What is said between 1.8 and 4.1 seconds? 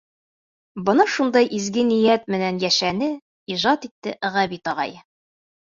ниәт менән йәшәне, ижад